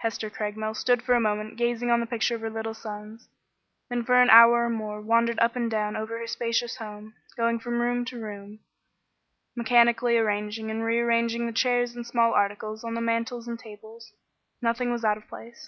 [0.00, 3.30] Hester Craigmile stood for a moment gazing on the picture of her little sons,
[3.88, 7.58] then for an hour or more wandered up and down over her spacious home, going
[7.58, 8.58] from room to room,
[9.56, 14.12] mechanically arranging and rearranging the chairs and small articles on the mantels and tables.
[14.60, 15.60] Nothing was out of place.